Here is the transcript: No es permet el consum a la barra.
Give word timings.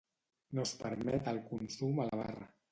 No 0.59 0.63
es 0.69 0.71
permet 0.79 1.31
el 1.35 1.43
consum 1.53 2.05
a 2.07 2.11
la 2.11 2.21
barra. 2.25 2.53